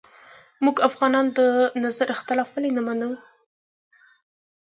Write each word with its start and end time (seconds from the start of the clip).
موږ 0.63 0.75
افغانان 0.89 1.25
د 1.37 1.39
نظر 1.83 2.07
اختلاف 2.15 2.49
ولې 2.51 2.69
نه 2.77 2.81
منو 2.87 3.11